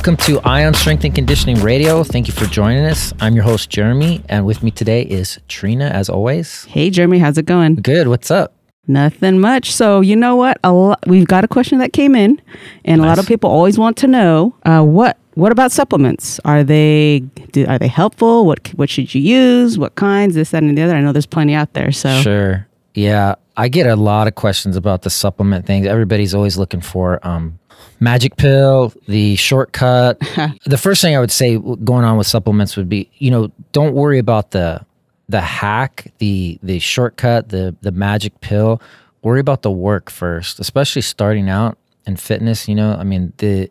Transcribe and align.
Welcome 0.00 0.16
to 0.28 0.40
Ion 0.48 0.72
Strength 0.72 1.04
and 1.04 1.14
Conditioning 1.14 1.60
Radio. 1.60 2.02
Thank 2.02 2.26
you 2.26 2.32
for 2.32 2.46
joining 2.46 2.86
us. 2.86 3.12
I'm 3.20 3.34
your 3.34 3.44
host, 3.44 3.68
Jeremy, 3.68 4.22
and 4.30 4.46
with 4.46 4.62
me 4.62 4.70
today 4.70 5.02
is 5.02 5.38
Trina, 5.46 5.88
as 5.88 6.08
always. 6.08 6.64
Hey, 6.64 6.88
Jeremy, 6.88 7.18
how's 7.18 7.36
it 7.36 7.44
going? 7.44 7.74
Good. 7.74 8.08
What's 8.08 8.30
up? 8.30 8.54
Nothing 8.88 9.40
much. 9.40 9.70
So, 9.74 10.00
you 10.00 10.16
know 10.16 10.36
what? 10.36 10.56
A 10.64 10.72
lo- 10.72 10.94
we've 11.06 11.26
got 11.26 11.44
a 11.44 11.48
question 11.48 11.80
that 11.80 11.92
came 11.92 12.14
in, 12.16 12.40
and 12.86 13.02
a 13.02 13.04
lot 13.04 13.18
of 13.18 13.26
people 13.26 13.50
always 13.50 13.78
want 13.78 13.98
to 13.98 14.06
know 14.06 14.54
uh, 14.64 14.82
what 14.82 15.18
what 15.34 15.52
about 15.52 15.70
supplements? 15.70 16.40
Are 16.46 16.64
they 16.64 17.18
do, 17.52 17.66
are 17.66 17.78
they 17.78 17.86
helpful? 17.88 18.46
What 18.46 18.68
what 18.76 18.88
should 18.88 19.14
you 19.14 19.20
use? 19.20 19.78
What 19.78 19.96
kinds? 19.96 20.34
This, 20.34 20.52
that, 20.52 20.62
and 20.62 20.78
the 20.78 20.80
other. 20.80 20.94
I 20.94 21.02
know 21.02 21.12
there's 21.12 21.26
plenty 21.26 21.52
out 21.52 21.74
there. 21.74 21.92
So, 21.92 22.22
Sure. 22.22 22.66
Yeah, 22.94 23.34
I 23.60 23.68
get 23.68 23.86
a 23.86 23.94
lot 23.94 24.26
of 24.26 24.36
questions 24.36 24.74
about 24.74 25.02
the 25.02 25.10
supplement 25.10 25.66
things. 25.66 25.86
Everybody's 25.86 26.34
always 26.34 26.56
looking 26.56 26.80
for 26.80 27.24
um, 27.26 27.58
magic 28.00 28.36
pill, 28.36 28.90
the 29.06 29.36
shortcut. 29.36 30.18
the 30.64 30.78
first 30.78 31.02
thing 31.02 31.14
I 31.14 31.20
would 31.20 31.30
say 31.30 31.58
going 31.58 32.06
on 32.06 32.16
with 32.16 32.26
supplements 32.26 32.74
would 32.78 32.88
be, 32.88 33.10
you 33.18 33.30
know, 33.30 33.52
don't 33.72 33.94
worry 33.94 34.18
about 34.18 34.52
the 34.52 34.86
the 35.28 35.42
hack, 35.42 36.10
the 36.16 36.58
the 36.62 36.78
shortcut, 36.78 37.50
the 37.50 37.76
the 37.82 37.92
magic 37.92 38.40
pill. 38.40 38.80
Worry 39.20 39.40
about 39.40 39.60
the 39.60 39.70
work 39.70 40.08
first, 40.08 40.58
especially 40.58 41.02
starting 41.02 41.50
out 41.50 41.76
in 42.06 42.16
fitness. 42.16 42.66
You 42.66 42.76
know, 42.76 42.94
I 42.94 43.04
mean 43.04 43.34
the 43.36 43.68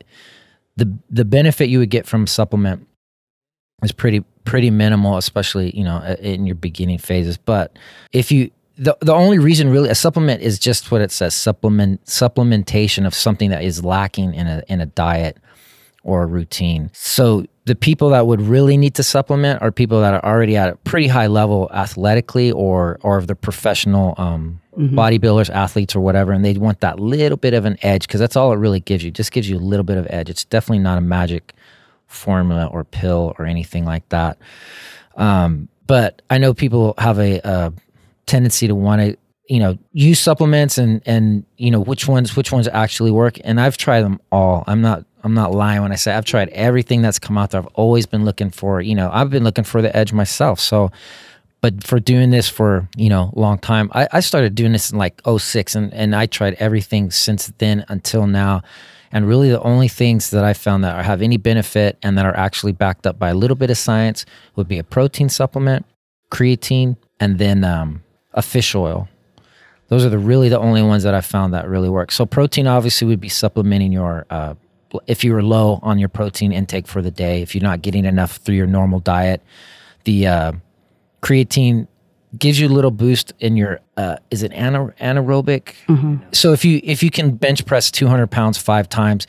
the 0.77 0.95
the 1.09 1.25
benefit 1.25 1.67
you 1.67 1.79
would 1.79 1.89
get 1.89 2.05
from 2.05 2.27
supplement 2.27 2.87
is 3.81 3.91
pretty 3.91 4.23
pretty 4.43 4.69
minimal, 4.69 5.17
especially 5.17 5.75
you 5.75 5.83
know 5.83 5.99
in 6.19 6.45
your 6.45 6.55
beginning 6.55 6.99
phases. 6.99 7.37
But 7.37 7.79
if 8.11 8.31
you 8.31 8.51
the 8.79 8.97
the 9.01 9.13
only 9.13 9.37
reason 9.37 9.69
really 9.69 9.89
a 9.89 9.95
supplement 9.95 10.41
is 10.41 10.57
just 10.57 10.89
what 10.89 11.01
it 11.01 11.11
says 11.11 11.35
supplement 11.35 12.03
supplementation 12.05 13.05
of 13.05 13.13
something 13.13 13.49
that 13.49 13.63
is 13.63 13.83
lacking 13.83 14.33
in 14.33 14.47
a 14.47 14.63
in 14.67 14.79
a 14.81 14.85
diet 14.85 15.37
or 16.03 16.23
a 16.23 16.25
routine. 16.25 16.89
So 16.93 17.45
the 17.65 17.75
people 17.75 18.09
that 18.09 18.25
would 18.25 18.41
really 18.41 18.77
need 18.77 18.95
to 18.95 19.03
supplement 19.03 19.61
are 19.61 19.71
people 19.71 19.99
that 19.99 20.13
are 20.13 20.23
already 20.23 20.55
at 20.55 20.69
a 20.69 20.75
pretty 20.77 21.07
high 21.07 21.27
level 21.27 21.69
athletically 21.73 22.51
or 22.53 22.99
or 23.03 23.21
the 23.21 23.35
professional 23.35 24.15
um, 24.17 24.61
bodybuilders, 24.77 25.49
athletes, 25.49 25.93
or 25.95 25.99
whatever, 25.99 26.31
and 26.31 26.45
they 26.45 26.53
want 26.53 26.79
that 26.79 26.99
little 27.01 27.37
bit 27.37 27.53
of 27.53 27.65
an 27.65 27.77
edge 27.81 28.07
because 28.07 28.21
that's 28.21 28.37
all 28.37 28.53
it 28.53 28.57
really 28.57 28.79
gives 28.79 29.03
you. 29.03 29.11
Just 29.11 29.33
gives 29.33 29.49
you 29.49 29.57
a 29.57 29.59
little 29.59 29.83
bit 29.83 29.97
of 29.97 30.07
edge. 30.09 30.29
It's 30.29 30.45
definitely 30.45 30.79
not 30.79 30.97
a 30.97 31.01
magic 31.01 31.53
formula 32.07 32.65
or 32.67 32.85
pill 32.85 33.35
or 33.37 33.45
anything 33.45 33.83
like 33.83 34.07
that. 34.09 34.37
Um, 35.17 35.67
but 35.85 36.21
I 36.29 36.37
know 36.37 36.53
people 36.53 36.93
have 36.97 37.19
a, 37.19 37.41
a 37.43 37.73
tendency 38.29 38.67
to 38.67 38.75
want 38.75 39.01
to, 39.01 39.17
you 39.49 39.59
know, 39.59 39.77
use 39.91 40.19
supplements 40.19 40.77
and 40.77 41.01
and 41.05 41.43
you 41.57 41.71
know 41.71 41.79
which 41.79 42.07
ones 42.07 42.35
which 42.35 42.51
ones 42.51 42.67
actually 42.67 43.11
work. 43.11 43.37
And 43.43 43.59
I've 43.59 43.77
tried 43.77 44.01
them 44.01 44.21
all. 44.31 44.63
I'm 44.67 44.81
not 44.81 45.05
I'm 45.23 45.33
not 45.33 45.51
lying 45.51 45.81
when 45.81 45.91
I 45.91 45.95
say 45.95 46.13
I've 46.13 46.25
tried 46.25 46.49
everything 46.49 47.01
that's 47.01 47.19
come 47.19 47.37
out 47.37 47.51
there. 47.51 47.61
I've 47.61 47.67
always 47.73 48.05
been 48.05 48.23
looking 48.23 48.51
for, 48.51 48.79
you 48.79 48.95
know, 48.95 49.09
I've 49.11 49.29
been 49.29 49.43
looking 49.43 49.63
for 49.65 49.81
the 49.81 49.93
edge 49.95 50.13
myself. 50.13 50.59
So, 50.59 50.91
but 51.61 51.83
for 51.83 51.99
doing 51.99 52.29
this 52.29 52.47
for 52.47 52.87
you 52.95 53.09
know 53.09 53.33
long 53.35 53.57
time, 53.57 53.89
I, 53.93 54.07
I 54.13 54.19
started 54.21 54.55
doing 54.55 54.71
this 54.71 54.91
in 54.91 54.97
like 54.97 55.21
06 55.25 55.75
and 55.75 55.93
and 55.93 56.15
I 56.15 56.25
tried 56.27 56.53
everything 56.55 57.11
since 57.11 57.51
then 57.57 57.83
until 57.89 58.27
now. 58.27 58.61
And 59.11 59.27
really, 59.27 59.49
the 59.49 59.61
only 59.61 59.87
things 59.87 60.29
that 60.29 60.43
I 60.43 60.53
found 60.53 60.83
that 60.83 61.03
have 61.03 61.23
any 61.23 61.37
benefit 61.37 61.97
and 62.03 62.15
that 62.17 62.27
are 62.27 62.37
actually 62.37 62.73
backed 62.73 63.07
up 63.07 63.17
by 63.17 63.29
a 63.29 63.33
little 63.33 63.55
bit 63.55 63.71
of 63.71 63.77
science 63.77 64.23
would 64.55 64.67
be 64.67 64.77
a 64.77 64.83
protein 64.83 65.29
supplement, 65.29 65.85
creatine, 66.31 66.95
and 67.19 67.39
then 67.39 67.63
um, 67.63 68.03
a 68.33 68.41
fish 68.41 68.75
oil. 68.75 69.07
Those 69.87 70.05
are 70.05 70.09
the 70.09 70.19
really 70.19 70.49
the 70.49 70.59
only 70.59 70.83
ones 70.83 71.03
that 71.03 71.15
I 71.15 71.21
found 71.21 71.53
that 71.53 71.67
really 71.67 71.89
work. 71.89 72.11
So 72.11 72.25
protein 72.25 72.67
obviously 72.67 73.07
would 73.07 73.19
be 73.19 73.29
supplementing 73.29 73.91
your 73.91 74.25
uh, 74.29 74.53
if 75.07 75.23
you 75.23 75.33
were 75.33 75.43
low 75.43 75.79
on 75.83 75.99
your 75.99 76.09
protein 76.09 76.51
intake 76.51 76.87
for 76.87 77.01
the 77.01 77.11
day, 77.11 77.41
if 77.41 77.53
you're 77.53 77.63
not 77.63 77.81
getting 77.81 78.05
enough 78.05 78.37
through 78.37 78.55
your 78.55 78.67
normal 78.67 78.99
diet. 78.99 79.41
The 80.05 80.27
uh, 80.27 80.51
creatine 81.21 81.87
gives 82.37 82.59
you 82.59 82.67
a 82.67 82.69
little 82.69 82.91
boost 82.91 83.33
in 83.39 83.57
your 83.57 83.79
uh, 83.97 84.17
is 84.29 84.43
it 84.43 84.51
ana- 84.53 84.93
anaerobic? 85.01 85.73
So 86.35 86.53
if 86.53 86.63
you 86.63 86.79
if 86.83 87.01
you 87.03 87.09
can 87.09 87.31
bench 87.31 87.65
press 87.65 87.89
200 87.91 88.27
pounds 88.27 88.57
five 88.57 88.87
times, 88.89 89.25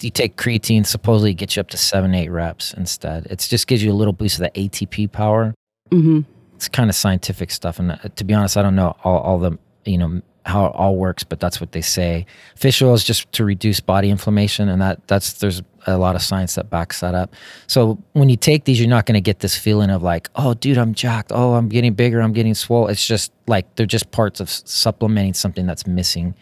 you 0.00 0.10
take 0.10 0.36
creatine, 0.36 0.84
supposedly 0.86 1.30
it 1.32 1.34
gets 1.34 1.56
you 1.56 1.60
up 1.60 1.68
to 1.68 1.76
seven 1.76 2.14
eight 2.14 2.30
reps 2.30 2.72
instead. 2.74 3.26
It 3.26 3.38
just 3.38 3.66
gives 3.68 3.82
you 3.82 3.92
a 3.92 3.94
little 3.94 4.12
boost 4.12 4.40
of 4.40 4.52
the 4.52 4.68
ATP 4.68 5.12
power 5.12 5.54
hmm 5.90 6.20
it's 6.60 6.68
kind 6.68 6.90
of 6.90 6.94
scientific 6.94 7.50
stuff 7.50 7.78
and 7.78 7.92
uh, 7.92 7.96
to 8.16 8.22
be 8.22 8.34
honest 8.34 8.58
i 8.58 8.62
don't 8.62 8.76
know 8.76 8.94
all, 9.02 9.18
all 9.20 9.38
the 9.38 9.58
you 9.86 9.96
know 9.96 10.20
how 10.46 10.66
it 10.66 10.72
all 10.74 10.96
works 10.96 11.24
but 11.24 11.38
that's 11.38 11.60
what 11.60 11.72
they 11.72 11.80
say. 11.80 12.26
Fish 12.56 12.80
oil 12.82 12.94
is 12.94 13.04
just 13.04 13.30
to 13.32 13.44
reduce 13.44 13.80
body 13.80 14.10
inflammation 14.10 14.68
and 14.68 14.80
that 14.80 15.06
that's 15.06 15.34
there's 15.34 15.62
a 15.86 15.96
lot 15.96 16.16
of 16.16 16.22
science 16.22 16.54
that 16.54 16.70
backs 16.70 17.00
that 17.00 17.14
up. 17.14 17.34
So 17.66 18.02
when 18.12 18.28
you 18.28 18.36
take 18.36 18.64
these 18.64 18.80
you're 18.80 18.88
not 18.88 19.06
going 19.06 19.14
to 19.14 19.20
get 19.20 19.40
this 19.40 19.56
feeling 19.56 19.90
of 19.90 20.02
like 20.02 20.28
oh 20.36 20.54
dude 20.54 20.78
i'm 20.78 20.94
jacked. 20.94 21.30
Oh 21.34 21.54
i'm 21.54 21.68
getting 21.68 21.94
bigger. 21.94 22.20
I'm 22.20 22.32
getting 22.32 22.54
swole. 22.54 22.88
It's 22.88 23.06
just 23.06 23.32
like 23.46 23.74
they're 23.76 23.86
just 23.86 24.10
parts 24.10 24.40
of 24.40 24.50
supplementing 24.50 25.34
something 25.34 25.66
that's 25.66 25.86
missing 25.86 26.34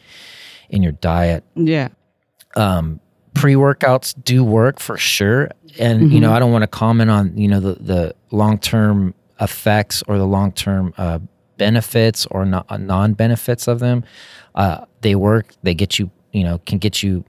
in 0.71 0.83
your 0.83 0.93
diet. 0.93 1.45
Yeah, 1.55 1.89
um, 2.57 3.01
pre-workouts 3.35 4.15
do 4.25 4.43
work 4.43 4.81
for 4.81 4.97
sure 4.97 5.51
and 5.79 6.13
you 6.13 6.19
know 6.19 6.33
i 6.33 6.41
don't 6.41 6.51
want 6.51 6.63
to 6.63 6.67
comment 6.67 7.09
on 7.09 7.37
you 7.37 7.47
know 7.47 7.61
the, 7.61 7.75
the 7.75 8.15
long-term 8.33 9.15
effects 9.41 10.03
or 10.09 10.19
the 10.19 10.27
long-term 10.27 10.93
uh, 10.99 11.19
benefits 11.57 12.27
or 12.27 12.43
uh, 12.43 12.77
non-benefits 12.77 13.67
of 13.69 13.79
them 13.81 14.05
uh, 14.55 14.85
they 15.01 15.15
work 15.15 15.55
they 15.63 15.75
get 15.75 15.99
you 15.99 16.11
you 16.33 16.45
know 16.45 16.59
can 16.67 16.79
get 16.79 17.03
you 17.03 17.25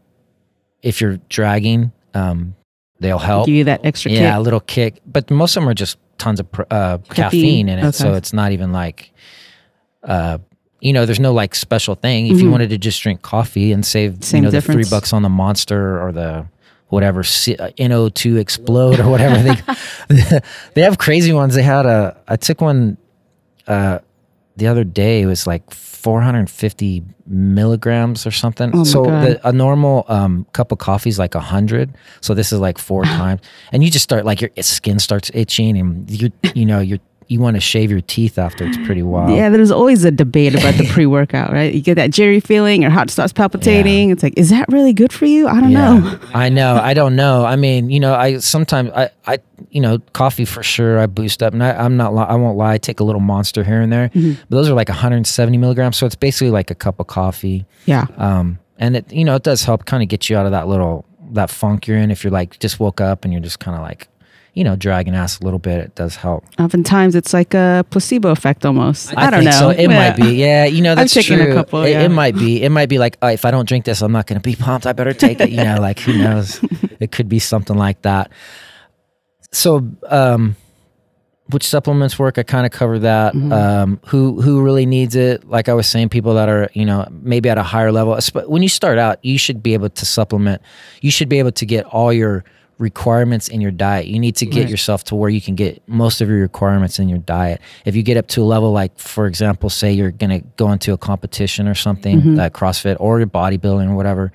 if 0.81 1.02
you're 1.02 1.18
dragging 1.30 1.92
um, 2.14 2.56
they'll 3.00 3.19
help 3.19 3.46
give 3.46 3.56
you 3.56 3.64
that 3.66 3.86
extra 3.86 4.12
yeah, 4.12 4.38
a 4.38 4.42
little 4.42 4.59
kick. 4.59 5.02
But 5.06 5.30
most 5.31 5.56
of 5.56 5.62
them 5.62 5.69
are 5.69 5.74
just 5.74 5.98
tons 6.18 6.40
of 6.40 6.52
pr- 6.52 6.64
uh, 6.69 6.98
caffeine. 6.98 7.16
Caffeine, 7.16 7.69
in 7.69 7.80
it, 7.80 7.94
so 7.94 8.14
it's 8.14 8.34
not 8.34 8.52
even 8.52 8.72
like, 8.72 9.12
uh, 10.03 10.38
you 10.80 10.94
know, 10.94 11.06
there's 11.06 11.19
no 11.19 11.34
like 11.34 11.56
special 11.56 11.96
thing. 11.96 12.28
If 12.28 12.42
you 12.42 12.50
wanted 12.50 12.69
to 12.69 12.78
just 12.78 13.02
drink 13.02 13.22
coffee 13.22 13.72
and 13.72 13.86
save, 13.86 14.14
Mm-hmm. 14.14 14.22
Same 14.22 14.44
you 14.44 14.52
know, 14.52 14.52
the 14.52 14.62
three 14.62 14.86
bucks 14.90 15.14
on 15.14 15.24
the 15.24 15.30
Monster 15.30 16.02
or 16.02 16.12
the 16.12 16.46
whatever 16.90 17.24
C- 17.24 17.56
uh, 17.56 17.70
NO2 17.70 18.38
explode 18.38 19.00
or 19.00 19.10
whatever 19.10 19.42
they 19.42 20.40
they 20.74 20.82
have 20.82 20.98
crazy 20.98 21.34
ones. 21.34 21.56
They 21.56 21.64
had 21.64 21.86
a 21.86 22.18
I 22.28 22.36
took 22.36 22.62
one 22.62 22.98
uh, 23.68 24.00
the 24.58 24.68
other 24.68 24.84
day. 24.84 25.22
It 25.22 25.26
was 25.26 25.48
like 25.48 25.72
450 25.72 27.04
milligrams 27.28 28.26
or 28.26 28.32
something. 28.32 28.72
Oh 28.74 28.84
so 28.84 29.04
the, 29.04 29.48
a 29.48 29.52
normal 29.52 30.06
um, 30.08 30.46
cup 30.54 30.72
of 30.72 30.78
coffee 30.80 31.10
is 31.10 31.20
like 31.20 31.36
100. 31.36 31.96
So 32.22 32.34
this 32.34 32.52
is 32.52 32.60
like 32.60 32.78
four 32.78 33.04
times, 33.20 33.42
and 33.72 33.84
you 33.84 33.92
just 33.92 34.04
start 34.04 34.26
like 34.26 34.42
your 34.42 34.50
skin 34.62 35.00
starts 35.00 35.30
itching, 35.34 35.78
and 35.78 36.10
you 36.10 36.32
you 36.56 36.66
know 36.66 36.80
you 36.80 37.00
you 37.30 37.40
want 37.40 37.56
to 37.56 37.62
shave 37.62 37.90
your 37.92 38.02
teeth 38.02 38.38
after. 38.38 38.66
It's 38.66 38.76
pretty 38.86 39.04
wild. 39.04 39.32
Yeah, 39.38 39.50
there's 39.50 39.70
always 39.72 40.04
a 40.04 40.10
debate 40.12 40.56
about 40.56 40.74
the 40.76 40.88
pre-workout, 40.88 41.52
right? 41.54 41.72
You 41.74 41.80
get 41.80 41.96
that 41.96 42.10
jerry 42.12 42.40
feeling, 42.40 42.82
your 42.82 42.90
heart 42.92 43.10
starts 43.12 43.32
palpitating. 43.32 44.10
It's 44.10 44.24
like, 44.24 44.34
is 44.38 44.50
that 44.50 44.68
really 44.70 44.94
good 44.94 45.14
for 45.14 45.26
you? 45.26 45.48
I 45.48 45.62
don't 45.62 45.72
know. 45.72 46.20
I 46.34 46.50
know. 46.50 46.76
I 46.76 46.94
don't 46.94 47.16
know. 47.16 47.46
I 47.46 47.56
mean, 47.56 47.90
you 47.92 48.00
know, 48.00 48.14
I 48.16 48.40
sometimes 48.40 48.90
I, 48.96 49.12
I, 49.28 49.38
you 49.70 49.80
know, 49.80 50.00
coffee 50.14 50.44
for 50.46 50.64
sure. 50.64 50.98
I 51.00 51.06
boost 51.06 51.42
up, 51.44 51.54
and 51.54 51.64
I, 51.64 51.72
I'm 51.74 51.96
not. 51.98 52.16
li- 52.16 52.26
I 52.28 52.36
won't 52.36 52.58
lie. 52.58 52.74
I 52.74 52.78
take 52.80 53.00
a 53.00 53.04
little 53.04 53.22
monster 53.22 53.64
here 53.64 53.80
and 53.80 53.94
there, 53.94 54.10
Mm-hmm. 54.10 54.42
but 54.50 54.56
those 54.58 54.68
are 54.68 54.74
like 54.74 54.90
170 54.90 55.58
milligrams. 55.60 55.98
So 55.98 56.06
it's 56.08 56.16
basically 56.16 56.50
like 56.52 56.72
a 56.72 56.76
cup 56.76 57.00
of 57.00 57.08
coffee. 57.08 57.66
Yeah. 57.86 58.08
Um, 58.18 58.58
and 58.80 58.96
it, 58.96 59.14
you 59.14 59.24
know, 59.24 59.36
it 59.36 59.44
does 59.44 59.64
help 59.64 59.86
kind 59.86 60.02
of 60.02 60.10
get 60.10 60.30
you 60.30 60.36
out 60.38 60.46
of 60.48 60.52
that 60.54 60.68
little 60.68 61.06
that 61.34 61.52
funk 61.52 61.86
you're 61.86 61.98
in. 61.98 62.10
If 62.10 62.24
you're 62.24 62.32
like 62.32 62.58
just 62.60 62.80
woke 62.80 63.00
up 63.02 63.24
and 63.24 63.32
you're 63.32 63.42
just 63.44 63.60
kind 63.60 63.76
of 63.78 63.84
like, 63.84 64.08
you 64.54 64.64
know, 64.64 64.76
dragging 64.76 65.16
ass 65.16 65.40
a 65.40 65.44
little 65.44 65.60
bit, 65.60 65.80
it 65.80 65.96
does 65.96 66.16
help. 66.16 66.44
Oftentimes 66.60 67.16
it's 67.16 67.34
like 67.34 67.54
a 67.54 67.86
placebo 67.90 68.30
effect 68.31 68.66
almost. 68.66 69.16
I, 69.18 69.30
don't 69.30 69.42
think 69.42 69.51
know. 69.51 69.60
So 69.60 69.69
it 69.84 69.90
Yeah. 69.90 70.10
might 70.10 70.16
be. 70.18 70.34
Yeah, 70.36 70.66
you 70.66 70.81
know, 70.81 70.96
that's 70.96 71.16
a 71.18 71.24
true. 71.24 71.54
couple, 71.54 71.84
It- 71.84 71.92
yeah. 71.92 72.01
It, 72.04 72.10
might 72.10 72.36
be. 72.36 72.62
It 72.63 72.69
might 72.69 72.90
be 72.90 72.98
like, 72.98 73.18
oh, 73.22 73.28
if 73.28 73.46
I 73.46 73.51
don't 73.51 73.68
drink 73.68 73.86
this, 73.86 74.01
I'm 74.01 74.12
not 74.12 74.28
going 74.28 74.40
to 74.42 74.44
be 74.44 74.56
pumped. 74.56 74.86
I 74.88 74.94
better 74.94 75.13
take 75.13 75.40
it. 75.40 75.50
You 75.51 75.63
know, 75.63 75.78
like 75.80 76.00
who 76.00 76.18
knows? 76.18 76.60
it 77.00 77.12
could 77.12 77.30
be 77.30 77.40
something 77.40 77.78
like 77.78 78.01
that. 78.01 78.31
So, 79.51 79.88
um, 80.07 80.56
which 81.51 81.63
supplements 81.63 82.19
work? 82.19 82.38
I 82.38 82.44
kind 82.44 82.66
of 82.68 82.72
covered 82.72 83.00
that. 83.00 83.34
Mm-hmm. 83.34 83.51
Um, 83.51 84.00
who 84.06 84.40
who 84.42 84.62
really 84.62 84.86
needs 84.86 85.16
it? 85.16 85.48
Like 85.50 85.68
I 85.68 85.74
was 85.74 85.88
saying, 85.88 86.10
people 86.10 86.36
that 86.36 86.48
are 86.48 86.69
you 86.74 86.86
know 86.86 87.07
maybe 87.12 87.50
at 87.50 87.57
a 87.57 87.63
higher 87.63 87.92
level. 87.92 88.18
When 88.46 88.62
you 88.62 88.69
start 88.69 89.00
out, 89.00 89.18
you 89.24 89.40
should 89.40 89.63
be 89.63 89.74
able 89.74 89.90
to 89.90 90.06
supplement. 90.06 90.62
You 91.01 91.10
should 91.10 91.28
be 91.30 91.40
able 91.40 91.51
to 91.54 91.66
get 91.66 91.86
all 91.86 92.13
your 92.13 92.44
requirements 92.80 93.48
in 93.50 93.62
your 93.62 93.72
diet. 93.72 94.08
You 94.08 94.18
need 94.20 94.36
to 94.38 94.46
get 94.46 94.62
Right. 94.62 94.70
yourself 94.70 95.04
to 95.06 95.16
where 95.16 95.30
you 95.30 95.42
can 95.42 95.54
get 95.56 95.81
most 95.88 96.22
of 96.22 96.30
your 96.30 96.40
requirements 96.40 96.98
in 96.98 97.10
your 97.10 97.20
diet. 97.20 97.62
If 97.86 97.96
you 97.96 98.02
get 98.04 98.18
up 98.18 98.28
to 98.30 98.42
a 98.42 98.46
level 98.46 98.72
like, 98.72 98.98
for 98.98 99.28
example, 99.28 99.70
say 99.70 99.92
you're 99.92 100.12
going 100.12 100.42
to 100.42 100.48
go 100.58 100.72
into 100.72 100.94
a 100.94 100.98
competition 100.98 101.68
or 101.68 101.76
something, 101.76 102.20
Mm-hmm. 102.22 102.40
uh, 102.40 102.50
CrossFit 102.50 102.98
or 103.00 103.20
your 103.20 103.28
bodybuilding 103.28 103.90
or 103.90 103.96
whatever, 103.96 104.31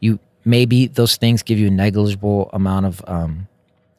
you 0.00 0.18
maybe 0.44 0.88
those 0.88 1.16
things 1.16 1.42
give 1.42 1.58
you 1.58 1.68
a 1.68 1.70
negligible 1.70 2.50
amount 2.52 2.84
of 2.86 3.02
um, 3.06 3.46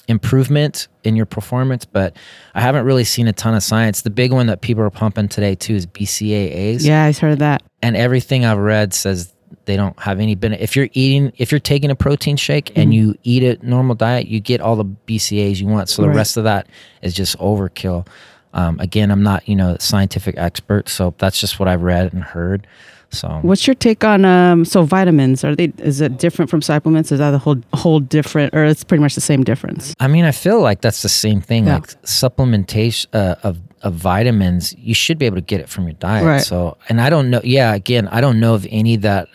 improvement 0.07 0.87
in 1.03 1.15
your 1.15 1.25
performance, 1.25 1.85
but 1.85 2.15
I 2.53 2.61
haven't 2.61 2.85
really 2.85 3.03
seen 3.03 3.27
a 3.27 3.33
ton 3.33 3.55
of 3.55 3.63
science. 3.63 4.01
The 4.03 4.09
big 4.11 4.31
one 4.31 4.47
that 4.47 4.61
people 4.61 4.83
are 4.83 4.89
pumping 4.91 5.27
today 5.29 5.55
too 5.55 5.73
is 5.75 5.85
BCAAs. 5.87 6.85
Yeah, 6.85 7.03
I've 7.05 7.17
heard 7.17 7.39
that. 7.39 7.63
And 7.81 7.95
everything 7.95 8.45
I've 8.45 8.57
read 8.59 8.93
says 8.93 9.33
they 9.65 9.75
don't 9.75 9.99
have 9.99 10.19
any 10.19 10.35
benefit. 10.35 10.63
If 10.63 10.75
you're 10.75 10.89
eating, 10.93 11.31
if 11.37 11.51
you're 11.51 11.59
taking 11.59 11.89
a 11.89 11.95
protein 11.95 12.37
shake 12.37 12.77
and 12.77 12.93
you 12.93 13.15
eat 13.23 13.43
a 13.43 13.57
normal 13.67 13.95
diet, 13.95 14.27
you 14.27 14.39
get 14.39 14.61
all 14.61 14.75
the 14.75 14.85
BCAAs 14.85 15.59
you 15.59 15.67
want. 15.67 15.89
So 15.89 16.01
the 16.01 16.07
Right. 16.09 16.17
rest 16.17 16.37
of 16.37 16.43
that 16.45 16.67
is 17.01 17.13
just 17.13 17.37
overkill. 17.39 18.07
Um, 18.53 18.79
again, 18.79 19.11
I'm 19.11 19.21
not, 19.23 19.47
you 19.49 19.55
know, 19.55 19.71
a 19.75 19.79
scientific 19.81 20.35
expert, 20.37 20.87
so 20.87 21.13
that's 21.17 21.39
just 21.41 21.59
what 21.59 21.67
I've 21.67 21.81
read 21.83 22.13
and 22.13 22.23
heard. 22.23 22.67
So 23.11 23.39
What's 23.43 23.65
your 23.67 23.75
take 23.75 24.03
on 24.03 24.25
um 24.25 24.65
so 24.65 24.81
vitamins? 24.83 25.43
Are 25.43 25.55
they 25.55 25.71
is 25.77 26.01
it 26.01 26.17
different 26.17 26.49
from 26.49 26.61
supplements? 26.61 27.11
Is 27.11 27.19
that 27.19 27.33
a 27.33 27.37
whole 27.37 27.57
whole 27.73 27.99
different 27.99 28.53
or 28.55 28.65
it's 28.65 28.83
pretty 28.83 29.01
much 29.01 29.15
the 29.15 29.21
same 29.21 29.43
difference? 29.43 29.93
I 29.99 30.07
mean, 30.07 30.25
I 30.25 30.31
feel 30.31 30.59
like 30.59 30.81
that's 30.81 31.01
the 31.01 31.09
same 31.09 31.39
thing. 31.39 31.67
Yeah. 31.67 31.75
Like 31.75 31.87
supplementation 32.03 33.05
uh, 33.13 33.35
of 33.43 33.59
of 33.83 33.93
vitamins, 33.93 34.73
you 34.79 34.93
should 34.95 35.17
be 35.19 35.25
able 35.27 35.37
to 35.37 35.41
get 35.41 35.61
it 35.61 35.69
from 35.69 35.83
your 35.85 35.93
diet. 35.93 36.25
Right. 36.25 36.41
So, 36.41 36.77
and 36.89 36.99
I 36.99 37.09
don't 37.11 37.29
know. 37.29 37.41
Yeah, 37.43 37.73
again, 37.75 38.07
I 38.07 38.19
don't 38.19 38.39
know 38.39 38.55
of 38.55 38.65
any 38.71 38.95
that 38.97 39.27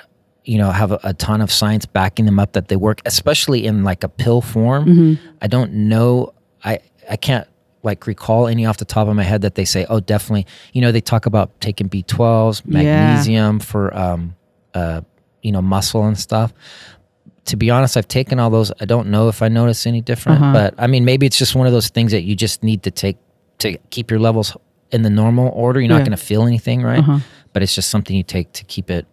you 0.44 0.58
know 0.58 0.70
have 0.70 0.92
a, 0.92 1.00
a 1.04 1.14
ton 1.14 1.40
of 1.40 1.50
science 1.52 1.86
backing 1.86 2.24
them 2.26 2.38
up 2.38 2.52
that 2.52 2.68
they 2.68 2.76
work, 2.76 3.00
especially 3.04 3.66
in 3.66 3.84
like 3.84 4.02
a 4.04 4.08
pill 4.08 4.40
form. 4.40 4.84
Mm-hmm. 4.86 5.26
I 5.42 5.46
don't 5.46 5.72
know. 5.72 6.32
I 6.64 6.80
I 7.08 7.16
can't 7.16 7.46
like 7.82 8.06
recall 8.06 8.46
any 8.46 8.66
off 8.66 8.76
the 8.76 8.84
top 8.84 9.08
of 9.08 9.16
my 9.16 9.22
head 9.22 9.40
that 9.42 9.54
they 9.54 9.64
say, 9.64 9.86
oh, 9.88 10.00
definitely. 10.00 10.46
You 10.72 10.82
know, 10.82 10.92
they 10.92 11.00
talk 11.00 11.26
about 11.26 11.58
taking 11.60 11.86
B 11.88 12.02
twelves, 12.02 12.62
Yeah. 12.66 12.82
magnesium 12.82 13.58
for 13.60 13.96
um 13.96 14.34
uh 14.74 15.00
you 15.42 15.52
know 15.52 15.62
muscle 15.62 16.04
and 16.04 16.18
stuff 16.18 16.52
to 17.46 17.56
be 17.56 17.70
honest, 17.70 17.96
I've 17.96 18.06
taken 18.06 18.38
all 18.38 18.50
those. 18.50 18.70
I 18.80 18.84
don't 18.84 19.08
know 19.08 19.28
if 19.28 19.42
I 19.42 19.48
notice 19.48 19.86
any 19.86 20.00
different, 20.02 20.40
Uh-huh. 20.42 20.52
but 20.52 20.74
I 20.78 20.86
mean, 20.86 21.04
maybe 21.04 21.26
it's 21.26 21.38
just 21.38 21.54
one 21.54 21.66
of 21.66 21.72
those 21.72 21.88
things 21.88 22.12
that 22.12 22.22
you 22.22 22.36
just 22.36 22.62
need 22.62 22.82
to 22.84 22.90
take 22.90 23.16
to 23.58 23.76
keep 23.88 24.10
your 24.10 24.20
levels 24.20 24.56
in 24.92 25.02
the 25.02 25.10
normal 25.10 25.48
order. 25.54 25.80
You're 25.80 25.88
not 25.88 25.96
Yeah. 26.00 26.04
going 26.04 26.18
to 26.18 26.24
feel 26.24 26.46
anything, 26.46 26.82
right? 26.82 26.98
Uh-huh. 27.00 27.18
But 27.52 27.62
it's 27.62 27.74
just 27.74 27.88
something 27.88 28.14
you 28.14 28.22
take 28.22 28.52
to 28.52 28.64
keep 28.64 28.90
it, 28.90 29.06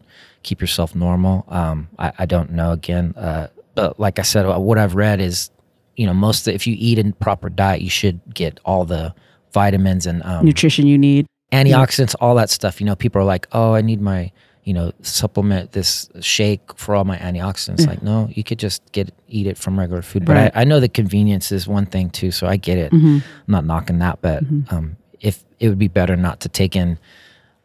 keep 0.48 0.62
yourself 0.62 0.96
normal. 0.96 1.44
Um, 1.50 1.90
I, 2.00 2.12
I 2.20 2.26
don't 2.26 2.52
know 2.52 2.72
again, 2.72 3.14
uh, 3.18 3.48
but 3.76 4.00
like 4.00 4.18
I 4.18 4.24
said, 4.24 4.46
uh, 4.46 4.58
what 4.60 4.78
I've 4.78 4.96
read 4.96 5.20
is, 5.20 5.52
you 5.98 6.06
know, 6.08 6.14
most 6.14 6.48
if 6.48 6.66
you 6.68 6.76
eat 6.80 6.98
a 7.00 7.12
proper 7.20 7.50
diet, 7.50 7.82
you 7.82 7.90
should 7.90 8.20
get 8.34 8.60
all 8.64 8.86
the 8.86 9.14
vitamins 9.54 10.06
and 10.08 10.24
um, 10.24 10.46
Nutrition 10.46 10.88
you 10.88 10.98
need. 10.98 11.28
antioxidants, 11.52 12.16
all 12.22 12.36
that 12.36 12.50
stuff. 12.50 12.80
You 12.80 12.86
know, 12.88 12.96
people 12.96 13.22
are 13.22 13.26
like, 13.36 13.48
"Oh, 13.52 13.74
I 13.74 13.82
need 13.82 14.00
my, 14.02 14.32
you 14.64 14.74
know, 14.74 14.92
supplement 15.02 15.72
this 15.74 16.10
shake 16.22 16.62
for 16.78 16.96
all 16.96 17.04
my 17.04 17.18
antioxidants." 17.18 17.86
Like, 17.88 18.02
no, 18.04 18.30
you 18.32 18.44
could 18.44 18.60
just 18.60 18.82
get 18.94 19.14
eat 19.28 19.48
it 19.48 19.58
from 19.58 19.78
regular 19.78 20.02
food. 20.02 20.24
But 20.26 20.36
Right. 20.36 20.52
I, 20.56 20.62
I 20.62 20.64
know 20.64 20.80
the 20.80 20.90
convenience 20.90 21.52
is 21.52 21.68
one 21.68 21.86
thing 21.86 22.10
too, 22.10 22.32
so 22.32 22.48
I 22.48 22.56
get 22.58 22.78
it. 22.78 22.92
Mm-hmm. 22.94 23.18
I'm 23.48 23.52
not 23.58 23.66
knocking 23.66 24.00
that, 24.00 24.20
but 24.22 24.44
um, 24.70 24.96
if 25.20 25.44
it 25.60 25.68
would 25.70 25.80
be 25.80 25.90
better 25.90 26.16
not 26.16 26.40
to 26.42 26.50
take 26.50 26.76
in 26.76 26.98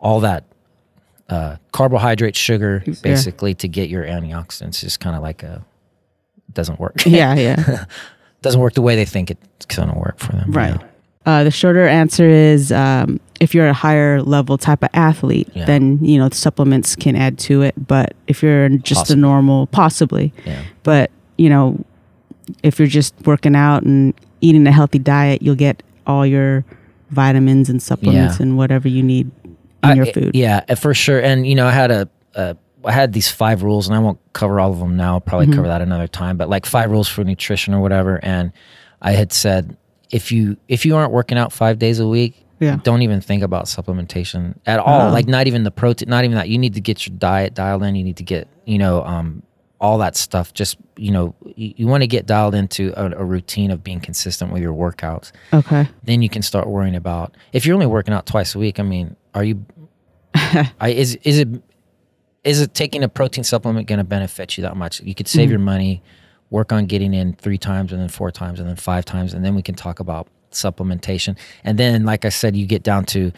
all 0.01 0.21
that 0.21 0.45
uh, 1.33 1.57
carbohydrate, 1.73 2.37
sugar, 2.37 2.83
Yeah. 2.87 2.95
basically 3.03 3.55
to 3.55 3.69
get 3.69 3.89
your 3.89 4.05
antioxidants, 4.05 4.81
just 4.81 5.01
kind 5.01 5.17
of 5.17 5.23
like 5.23 5.43
a 5.43 5.65
doesn't 6.53 6.79
work. 6.79 7.07
Yeah, 7.07 7.35
yeah. 7.35 7.85
doesn't 8.43 8.61
work 8.61 8.75
the 8.75 8.83
way 8.83 8.97
they 8.97 9.05
think 9.07 9.31
it's 9.31 9.67
gonna 9.77 9.99
work 9.99 10.19
for 10.19 10.33
them. 10.33 10.51
Right. 10.53 10.75
Yeah. 10.81 10.87
Uh, 11.25 11.45
the 11.45 11.51
shorter 11.53 11.87
answer 11.87 12.29
is 12.29 12.73
um, 12.73 13.21
if 13.41 13.55
you're 13.55 13.69
a 13.69 13.73
higher 13.73 14.21
level 14.21 14.59
type 14.59 14.83
of 14.83 14.91
athlete, 14.93 15.49
Yeah. 15.55 15.65
then 15.65 16.05
you 16.05 16.19
know 16.19 16.29
supplements 16.31 16.97
can 16.97 17.15
add 17.17 17.39
to 17.49 17.63
it. 17.63 17.75
But 17.87 18.15
if 18.27 18.43
you're 18.43 18.69
just 18.71 19.03
Possibly. 19.03 19.21
a 19.21 19.23
normal, 19.23 19.67
possibly. 19.69 20.33
Yeah. 20.45 20.63
But 20.83 21.11
you 21.39 21.49
know, 21.49 21.83
if 22.63 22.79
you're 22.79 22.89
just 22.89 23.15
working 23.25 23.55
out 23.57 23.85
and 23.85 24.13
eating 24.41 24.67
a 24.67 24.73
healthy 24.73 24.99
diet, 24.99 25.41
you'll 25.43 25.55
get 25.55 25.83
all 26.07 26.27
your 26.27 26.65
vitamins 27.11 27.71
and 27.71 27.81
supplements 27.81 28.39
Yeah. 28.39 28.43
and 28.43 28.57
whatever 28.57 28.89
you 28.89 29.03
need 29.03 29.31
in 29.83 29.91
I- 29.91 29.95
your 29.95 30.07
food. 30.07 30.31
Yeah, 30.35 30.65
uh, 30.69 30.75
for 30.75 30.95
sure. 30.95 31.21
And 31.21 31.47
you 31.47 31.55
know, 31.55 31.67
I 31.67 31.71
had 31.73 31.91
a, 31.91 32.09
a 32.35 32.57
I 32.85 32.93
had 32.93 33.13
these 33.13 33.31
five 33.31 33.63
rules, 33.63 33.87
and 33.89 33.97
I 33.97 34.01
won't 34.01 34.19
cover 34.33 34.59
all 34.61 34.73
of 34.73 34.79
them 34.79 34.97
now. 34.97 35.15
I'll 35.15 35.21
probably 35.21 35.47
Mm-hmm. 35.47 35.57
cover 35.57 35.69
that 35.69 35.83
another 35.83 36.09
time. 36.09 36.37
But 36.37 36.49
like 36.49 36.67
five 36.67 36.91
rules 36.91 37.09
for 37.09 37.23
nutrition 37.25 37.75
or 37.75 37.81
whatever. 37.81 38.19
And 38.25 38.53
I 39.01 39.13
had 39.13 39.33
said 39.33 39.77
if 40.11 40.33
you 40.33 40.57
if 40.69 40.85
you 40.85 40.97
aren't 40.97 41.13
working 41.13 41.39
out 41.39 41.53
five 41.53 41.79
days 41.79 41.99
a 42.01 42.07
week, 42.09 42.45
Yeah. 42.61 42.79
don't 42.83 43.03
even 43.03 43.21
think 43.21 43.43
about 43.43 43.67
supplementation 43.67 44.57
at 44.67 44.79
all. 44.81 45.11
Like 45.13 45.27
not 45.29 45.47
even 45.47 45.65
the 45.65 45.71
protein, 45.71 46.09
not 46.09 46.25
even 46.25 46.37
that. 46.37 46.49
You 46.49 46.59
need 46.59 46.75
to 46.75 46.81
get 46.81 47.07
your 47.07 47.17
diet 47.17 47.55
dialed 47.55 47.83
in. 47.83 47.95
You 47.95 48.05
need 48.05 48.17
to 48.19 48.25
get 48.25 48.49
you 48.65 48.79
know 48.79 49.03
um, 49.05 49.43
all 49.81 49.99
that 49.99 50.17
stuff. 50.17 50.53
Just 50.55 50.77
you 50.97 51.11
know, 51.13 51.35
you, 51.57 51.75
you 51.77 51.87
want 51.87 52.03
to 52.03 52.07
get 52.07 52.27
dialed 52.27 52.55
into 52.55 52.93
a, 52.97 53.11
a 53.21 53.25
routine 53.25 53.71
of 53.71 53.83
being 53.83 54.01
consistent 54.01 54.53
with 54.53 54.61
your 54.63 54.73
workouts 54.75 55.33
Okay. 55.53 55.89
then 56.05 56.21
you 56.23 56.29
can 56.29 56.43
start 56.43 56.69
worrying 56.69 56.95
about 56.95 57.35
if 57.53 57.65
you're 57.65 57.75
only 57.75 57.87
working 57.87 58.13
out 58.15 58.27
twice 58.27 58.55
a 58.55 58.59
week. 58.59 58.79
I 58.79 58.83
mean, 58.83 59.17
are 59.35 59.45
you? 59.45 59.65
I, 60.35 60.89
is 60.95 61.17
is 61.23 61.39
it 61.39 61.49
is 62.45 62.61
it 62.61 62.75
taking 62.75 63.03
a 63.05 63.09
protein 63.09 63.45
supplement 63.45 63.87
going 63.87 63.99
to 63.99 64.05
benefit 64.05 64.57
you 64.57 64.63
that 64.63 64.77
much? 64.77 65.01
You 65.03 65.15
could 65.15 65.29
save 65.29 65.49
your 65.51 65.59
money, 65.61 66.03
work 66.51 66.73
on 66.73 66.87
getting 66.87 67.15
in 67.15 67.35
three 67.35 67.59
times 67.59 67.93
and 67.93 68.01
then 68.01 68.09
four 68.09 68.31
times 68.31 68.59
and 68.61 68.69
then 68.69 68.77
five 68.77 69.05
times, 69.05 69.33
and 69.35 69.45
then 69.45 69.55
we 69.55 69.63
can 69.63 69.75
talk 69.75 70.01
about 70.01 70.27
supplementation. 70.51 71.37
And 71.65 71.79
then, 71.79 72.05
like 72.05 72.25
I 72.25 72.29
said, 72.31 72.57
you 72.57 72.67
get 72.67 72.83
down 72.83 73.05
to 73.07 73.33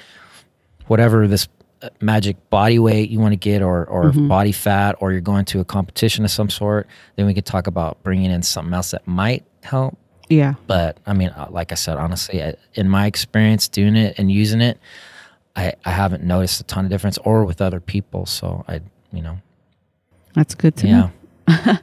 whatever 0.87 1.26
this 1.29 1.49
uh, 1.82 1.88
magic 2.00 2.37
body 2.50 2.79
weight 2.79 3.11
you 3.11 3.19
want 3.19 3.32
to 3.32 3.37
get 3.37 3.62
or 3.62 3.85
or 3.87 4.12
body 4.12 4.52
fat 4.52 4.97
or 5.00 5.12
you're 5.12 5.20
going 5.20 5.44
to 5.47 5.61
a 5.61 5.64
competition 5.64 6.25
of 6.25 6.31
some 6.31 6.49
sort 6.50 6.87
then 7.17 7.26
we 7.26 7.35
could 7.35 7.47
talk 7.47 7.67
about 7.67 8.02
bringing 8.02 8.31
in 8.31 8.43
something 8.43 8.73
else 8.75 8.90
that 8.93 9.06
might 9.06 9.44
help 9.62 9.97
Yeah. 10.29 10.55
but 10.67 10.99
I 11.06 11.14
mean, 11.14 11.31
uh, 11.31 11.47
like 11.50 11.73
I 11.73 11.75
said, 11.75 11.97
honestly, 11.97 12.43
in 12.75 12.88
my 12.88 13.06
experience 13.06 13.67
doing 13.69 13.97
it 13.97 14.14
and 14.19 14.31
using 14.31 14.61
it, 14.61 14.79
I, 15.56 15.74
I 15.84 15.90
haven't 15.90 16.22
noticed 16.24 16.60
a 16.60 16.64
ton 16.64 16.84
of 16.84 16.90
difference 16.90 17.18
or 17.18 17.44
with 17.44 17.60
other 17.60 17.80
people. 17.80 18.26
So 18.26 18.64
I, 18.68 18.80
you 19.12 19.22
know, 19.22 19.38
That's 20.34 20.54
good 20.54 20.76
to 20.78 20.86
yeah. 20.88 21.00
know. 21.00 21.10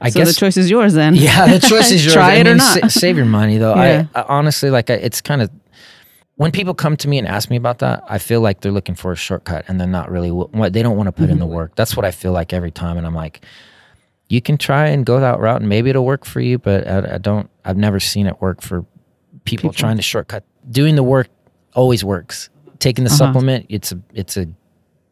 I 0.00 0.10
so 0.10 0.20
guess, 0.20 0.28
the 0.34 0.40
choice 0.40 0.56
is 0.56 0.68
yours 0.68 0.92
then. 0.94 1.14
yeah, 1.14 1.46
the 1.46 1.60
choice 1.68 1.90
is 1.90 2.04
yours. 2.04 2.14
Try 2.14 2.32
I 2.32 2.34
it 2.36 2.46
or 2.46 2.50
mean, 2.50 2.56
not. 2.58 2.80
sa- 2.80 2.88
save 2.88 3.16
your 3.16 3.26
money 3.26 3.56
though. 3.58 3.74
Yeah. 3.76 4.06
I, 4.14 4.20
I 4.20 4.24
honestly, 4.28 4.68
like, 4.70 4.90
I, 4.90 4.94
it's 4.94 5.20
kind 5.20 5.40
of, 5.42 5.50
when 6.36 6.50
people 6.50 6.74
come 6.74 6.96
to 6.96 7.08
me 7.08 7.16
and 7.18 7.28
ask 7.28 7.48
me 7.48 7.56
about 7.56 7.78
that, 7.78 8.02
I 8.08 8.18
feel 8.18 8.40
like 8.40 8.60
they're 8.60 8.72
looking 8.72 8.96
for 8.96 9.12
a 9.12 9.16
shortcut 9.16 9.64
and 9.68 9.80
they're 9.80 9.86
not 9.86 10.10
really 10.10 10.32
what 10.32 10.72
they 10.72 10.82
don't 10.82 10.96
want 10.96 11.06
to 11.06 11.12
put 11.12 11.30
in 11.30 11.38
the 11.38 11.44
Mm-hmm. 11.46 11.54
work. 11.54 11.76
That's 11.76 11.96
what 11.96 12.04
I 12.04 12.10
feel 12.10 12.32
like 12.32 12.52
every 12.52 12.72
time. 12.72 12.98
And 12.98 13.06
I'm 13.06 13.14
like, 13.14 13.44
you 14.28 14.40
can 14.42 14.58
try 14.58 14.88
and 14.88 15.06
go 15.06 15.20
that 15.20 15.38
route 15.38 15.60
and 15.60 15.68
maybe 15.68 15.90
it'll 15.90 16.04
work 16.04 16.24
for 16.24 16.40
you, 16.40 16.58
but 16.58 16.88
I, 16.88 17.14
I 17.14 17.18
don't, 17.18 17.48
I've 17.64 17.76
never 17.76 18.00
seen 18.00 18.26
it 18.26 18.40
work 18.40 18.60
for 18.62 18.80
people, 19.44 19.70
People. 19.70 19.72
trying 19.74 19.96
to 19.96 20.02
shortcut. 20.02 20.42
Doing 20.68 20.96
the 20.96 21.04
work 21.04 21.28
always 21.74 22.02
works. 22.04 22.50
Taking 22.78 23.04
the 23.04 23.10
Uh-huh. 23.10 23.18
supplement, 23.18 23.66
it's 23.68 23.92
a, 23.92 23.98
it's 24.14 24.36
a 24.36 24.46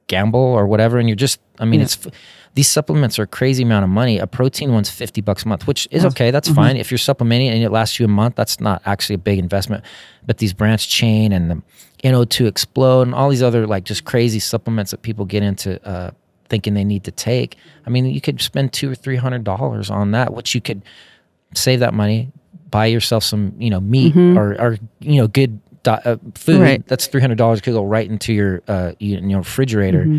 gamble 0.09 0.41
or 0.41 0.67
whatever. 0.67 0.99
And 0.99 1.09
you're 1.09 1.17
just, 1.17 1.41
I 1.59 1.65
mean, 1.65 1.81
Yeah. 1.81 1.85
it's, 1.85 2.07
these 2.55 2.69
supplements 2.69 3.19
are 3.19 3.23
a 3.23 3.27
crazy 3.27 3.63
amount 3.63 3.85
of 3.85 3.91
money. 3.91 4.19
A 4.19 4.27
protein 4.27 4.73
one's 4.73 4.91
50 4.91 5.21
bucks 5.23 5.45
a 5.45 5.49
month, 5.49 5.67
which 5.67 5.89
is 5.91 6.05
okay. 6.05 6.31
That's 6.31 6.49
Mm-hmm. 6.49 6.55
fine. 6.57 6.77
If 6.77 6.91
you're 6.91 6.99
supplementing 6.99 7.49
and 7.49 7.63
it 7.63 7.71
lasts 7.71 7.99
you 7.99 8.05
a 8.05 8.09
month, 8.09 8.35
that's 8.37 8.61
not 8.61 8.83
actually 8.85 9.15
a 9.15 9.19
big 9.19 9.39
investment. 9.39 9.85
But 10.27 10.39
these 10.39 10.53
branch 10.53 10.89
chain 10.89 11.33
and 11.33 11.51
the 11.51 11.63
NO2 12.05 12.47
explode 12.47 13.03
and 13.03 13.15
all 13.15 13.31
these 13.31 13.43
other 13.43 13.67
like 13.67 13.85
just 13.85 14.05
crazy 14.05 14.39
supplements 14.41 14.91
that 14.91 15.01
people 15.03 15.25
get 15.25 15.43
into 15.43 15.81
uh, 15.89 16.11
thinking 16.51 16.75
they 16.75 16.85
need 16.85 17.05
to 17.05 17.11
take. 17.13 17.57
I 17.87 17.91
mean, 17.91 18.05
you 18.07 18.21
could 18.21 18.41
spend 18.43 18.73
two 18.75 18.91
or 18.91 18.95
three 18.95 19.17
hundred 19.17 19.45
dollars 19.45 19.89
on 19.89 20.11
that, 20.11 20.35
which 20.35 20.55
you 20.55 20.61
could 20.61 20.83
save 21.55 21.81
that 21.81 21.95
money, 21.95 22.33
buy 22.71 22.87
yourself 22.87 23.23
some, 23.25 23.55
you 23.59 23.71
know, 23.71 23.81
meat 23.81 24.15
or, 24.17 24.61
or 24.61 24.79
you 25.01 25.17
know, 25.21 25.29
good 25.29 25.59
uh, 25.87 26.17
food. 26.35 26.61
Right. 26.61 26.87
That's 26.87 27.07
three 27.07 27.21
hundred 27.21 27.39
dollars 27.39 27.61
could 27.61 27.73
go 27.75 27.85
right 27.85 28.09
into 28.09 28.33
your 28.33 28.63
uh, 28.69 28.93
you, 28.99 29.17
in 29.19 29.29
your 29.31 29.41
refrigerator, 29.41 30.05
Mm-hmm. 30.05 30.19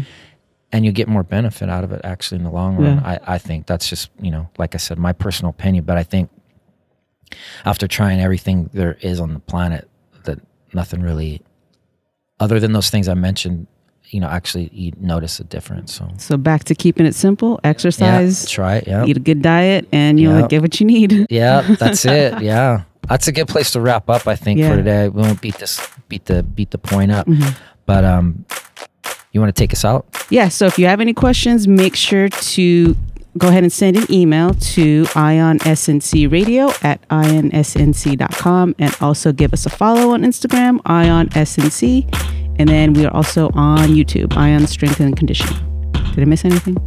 and 0.71 0.85
you 0.85 0.91
get 0.91 1.07
more 1.07 1.23
benefit 1.23 1.69
out 1.69 1.83
of 1.83 1.91
it 1.91 2.01
actually 2.03 2.37
in 2.39 2.43
the 2.43 2.51
long 2.51 2.75
run. 2.77 2.97
Yeah. 2.97 3.17
I, 3.27 3.35
I 3.35 3.37
think 3.37 3.65
that's 3.67 3.87
just 3.89 4.09
you 4.21 4.31
know, 4.31 4.49
like 4.57 4.75
I 4.75 4.77
said, 4.77 4.97
my 4.97 5.13
personal 5.13 5.49
opinion, 5.51 5.83
but 5.85 5.97
I 5.97 6.03
think 6.03 6.29
after 7.65 7.87
trying 7.87 8.19
everything 8.19 8.69
there 8.73 8.97
is 9.01 9.19
on 9.19 9.33
the 9.33 9.39
planet, 9.39 9.89
that 10.25 10.39
nothing 10.73 11.01
really, 11.01 11.41
other 12.39 12.59
than 12.59 12.73
those 12.73 12.89
things 12.89 13.07
I 13.07 13.13
mentioned, 13.15 13.67
you 14.09 14.19
know, 14.19 14.27
actually 14.27 14.69
you 14.73 14.91
notice 14.99 15.39
a 15.39 15.43
difference. 15.43 15.93
So 15.95 16.07
So 16.17 16.37
back 16.37 16.65
to 16.65 16.75
keeping 16.75 17.05
it 17.05 17.15
simple: 17.15 17.59
yeah, 17.63 17.69
exercise, 17.69 18.49
try 18.49 18.77
it. 18.77 18.87
Yeah. 18.87 19.05
eat 19.05 19.17
a 19.17 19.19
good 19.19 19.41
diet, 19.41 19.87
and 19.91 20.19
you'll 20.19 20.41
Yeah. 20.41 20.47
get 20.47 20.61
what 20.61 20.79
you 20.79 20.85
need. 20.85 21.25
Yeah, 21.29 21.61
that's 21.79 22.05
it. 22.05 22.41
Yeah, 22.41 22.83
that's 23.07 23.27
a 23.27 23.31
good 23.31 23.47
place 23.47 23.71
to 23.71 23.81
wrap 23.81 24.09
up. 24.09 24.27
I 24.27 24.35
think 24.35 24.59
Yeah. 24.59 24.69
for 24.71 24.77
today. 24.77 25.09
We 25.09 25.21
won't 25.21 25.41
beat 25.41 25.55
this, 25.57 25.79
beat 26.09 26.25
the, 26.25 26.43
beat 26.43 26.71
the 26.71 26.77
point 26.77 27.11
up. 27.11 27.27
Mm-hmm. 27.27 27.49
But 27.85 28.05
um, 28.05 28.45
you 29.31 29.41
want 29.41 29.53
to 29.55 29.59
take 29.59 29.73
us 29.73 29.83
out? 29.83 30.05
Yeah. 30.29 30.47
So 30.49 30.65
if 30.65 30.77
you 30.79 30.85
have 30.87 31.01
any 31.01 31.13
questions, 31.13 31.67
make 31.67 31.95
sure 31.95 32.29
to 32.29 32.95
go 33.37 33.47
ahead 33.47 33.63
and 33.63 33.73
send 33.73 33.97
an 33.97 34.05
email 34.11 34.53
to 34.53 35.03
ionsandcradio 35.05 36.83
at 36.85 37.01
ionsandc.com 37.09 38.75
and 38.79 38.95
also 39.01 39.31
give 39.31 39.53
us 39.53 39.65
a 39.65 39.69
follow 39.69 40.11
on 40.11 40.21
Instagram, 40.21 40.79
ionsnc. 40.83 42.05
And 42.59 42.69
then 42.69 42.93
we 42.93 43.05
are 43.05 43.13
also 43.13 43.49
on 43.55 43.89
YouTube, 43.89 44.37
Ion 44.37 44.67
Strength 44.67 44.99
and 44.99 45.17
Conditioning. 45.17 45.57
Did 46.13 46.19
I 46.19 46.25
miss 46.25 46.45
anything? 46.45 46.77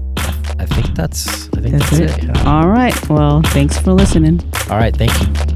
I 0.59 0.65
think 0.65 0.95
that's. 0.95 1.49
I 1.49 1.61
think 1.61 1.73
That's 1.77 1.91
that's, 1.91 2.17
it. 2.19 2.25
it. 2.31 2.47
All 2.47 2.69
right. 2.69 2.95
Well, 3.11 3.43
thanks 3.47 3.77
for 3.77 3.93
listening. 3.93 4.41
All 4.71 4.79
right. 4.79 4.97
Thank 4.97 5.13
you. 5.21 5.56